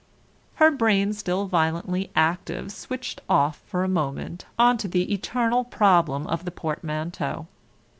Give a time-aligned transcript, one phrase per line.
[0.55, 6.25] Her brain still violently active switched off for a moment on to the eternal problem
[6.25, 7.45] of the portmanteau.